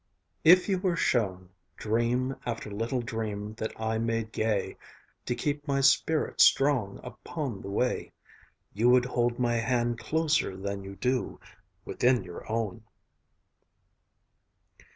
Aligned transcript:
If 0.43 0.67
you 0.67 0.79
were 0.79 0.95
shown 0.95 1.49
Dream 1.77 2.35
after 2.43 2.71
little 2.71 3.03
dream 3.03 3.53
that 3.59 3.71
I 3.79 3.99
made 3.99 4.31
gay 4.31 4.75
To 5.27 5.35
keep 5.35 5.67
my 5.67 5.79
spirit 5.81 6.41
strong 6.41 6.99
upon 7.03 7.61
the 7.61 7.69
way, 7.69 8.11
You 8.73 8.89
would 8.89 9.05
hold 9.05 9.37
my 9.37 9.57
hand 9.57 9.99
closer 9.99 10.57
than 10.57 10.83
you 10.83 10.95
do 10.95 11.39
Within 11.85 12.23
your 12.23 12.51
own! 12.51 12.83